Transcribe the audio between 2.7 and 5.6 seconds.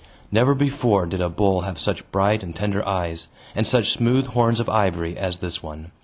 eyes, and such smooth horns of ivory, as